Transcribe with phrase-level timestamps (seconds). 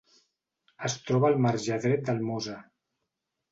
[0.89, 2.59] Es troba al marge dret del Mosa.